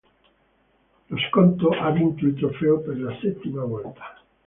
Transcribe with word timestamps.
Lo 1.09 1.15
Skonto 1.19 1.69
ha 1.69 1.91
vinto 1.91 2.25
il 2.25 2.33
trofeo 2.33 2.79
per 2.79 2.99
la 2.99 3.15
settima 3.21 3.63
volta. 3.65 4.17